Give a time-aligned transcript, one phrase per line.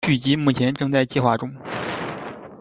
[0.07, 1.53] 续集目前正在计划中。